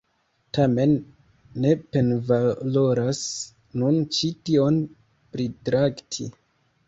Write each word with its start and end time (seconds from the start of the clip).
Tamen, 0.57 0.93
ne 1.65 1.73
penvaloras 1.97 3.19
nun 3.81 3.99
ĉi 4.17 4.33
tion 4.49 4.79
pritrakti. 5.35 6.27